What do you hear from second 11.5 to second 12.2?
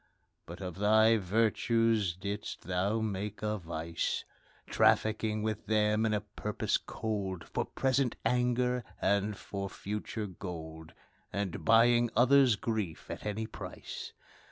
buying